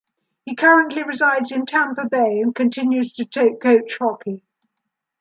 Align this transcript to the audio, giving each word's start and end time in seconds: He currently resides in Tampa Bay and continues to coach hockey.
He 0.45 0.55
currently 0.55 1.03
resides 1.03 1.51
in 1.51 1.67
Tampa 1.67 2.09
Bay 2.09 2.39
and 2.39 2.55
continues 2.55 3.13
to 3.17 3.25
coach 3.61 3.99
hockey. 3.99 4.43